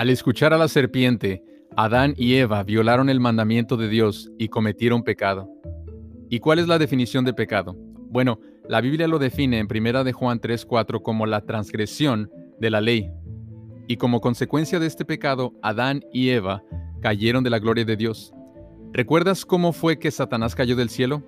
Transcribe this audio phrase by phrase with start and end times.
[0.00, 1.44] Al escuchar a la serpiente,
[1.76, 5.50] Adán y Eva violaron el mandamiento de Dios y cometieron pecado.
[6.30, 7.76] ¿Y cuál es la definición de pecado?
[8.08, 12.80] Bueno, la Biblia lo define en 1 de Juan 3:4 como la transgresión de la
[12.80, 13.10] ley.
[13.88, 16.62] Y como consecuencia de este pecado, Adán y Eva
[17.02, 18.32] cayeron de la gloria de Dios.
[18.94, 21.22] ¿Recuerdas cómo fue que Satanás cayó del cielo?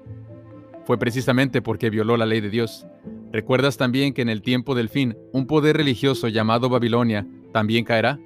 [0.86, 2.86] Fue precisamente porque violó la ley de Dios.
[3.32, 8.18] ¿Recuerdas también que en el tiempo del fin, un poder religioso llamado Babilonia también caerá?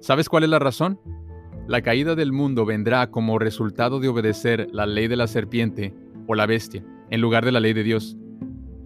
[0.00, 0.98] ¿Sabes cuál es la razón?
[1.66, 5.94] La caída del mundo vendrá como resultado de obedecer la ley de la serpiente
[6.26, 8.16] o la bestia, en lugar de la ley de Dios.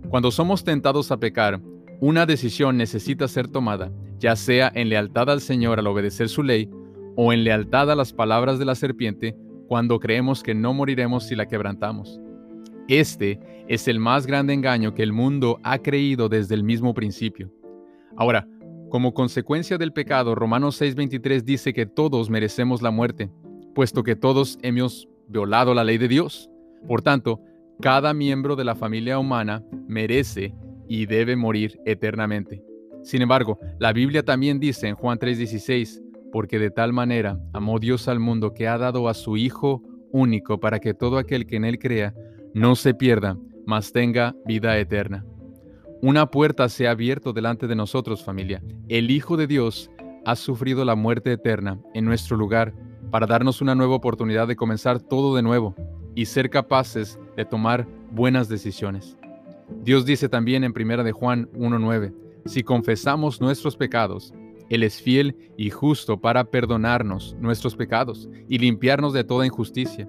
[0.08, 1.60] Cuando somos tentados a pecar,
[2.00, 6.68] una decisión necesita ser tomada, ya sea en lealtad al Señor al obedecer su ley,
[7.14, 9.36] o en lealtad a las palabras de la serpiente
[9.68, 12.20] cuando creemos que no moriremos si la quebrantamos.
[12.88, 13.38] Este
[13.68, 17.52] es el más grande engaño que el mundo ha creído desde el mismo principio.
[18.16, 18.48] Ahora,
[18.94, 23.28] como consecuencia del pecado, Romanos 6:23 dice que todos merecemos la muerte,
[23.74, 26.48] puesto que todos hemos violado la ley de Dios.
[26.86, 27.40] Por tanto,
[27.80, 30.54] cada miembro de la familia humana merece
[30.86, 32.62] y debe morir eternamente.
[33.02, 38.06] Sin embargo, la Biblia también dice en Juan 3:16, porque de tal manera amó Dios
[38.06, 41.64] al mundo que ha dado a su Hijo único para que todo aquel que en
[41.64, 42.14] él crea
[42.54, 43.36] no se pierda,
[43.66, 45.26] mas tenga vida eterna.
[46.06, 48.62] Una puerta se ha abierto delante de nosotros, familia.
[48.90, 49.90] El Hijo de Dios
[50.26, 52.74] ha sufrido la muerte eterna en nuestro lugar
[53.10, 55.74] para darnos una nueva oportunidad de comenzar todo de nuevo
[56.14, 59.16] y ser capaces de tomar buenas decisiones.
[59.82, 62.12] Dios dice también en 1 de Juan 1:9,
[62.44, 64.34] si confesamos nuestros pecados,
[64.68, 70.06] él es fiel y justo para perdonarnos nuestros pecados y limpiarnos de toda injusticia.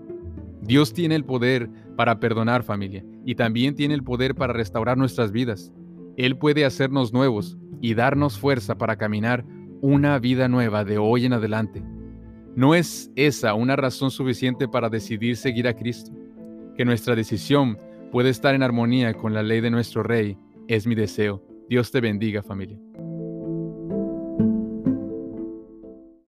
[0.62, 5.32] Dios tiene el poder para perdonar familia y también tiene el poder para restaurar nuestras
[5.32, 5.72] vidas.
[6.18, 9.46] Él puede hacernos nuevos y darnos fuerza para caminar
[9.82, 11.84] una vida nueva de hoy en adelante.
[12.56, 16.12] ¿No es esa una razón suficiente para decidir seguir a Cristo?
[16.78, 17.78] Que nuestra decisión
[18.12, 20.38] puede estar en armonía con la ley de nuestro Rey
[20.68, 21.44] es mi deseo.
[21.70, 22.80] Dios te bendiga familia.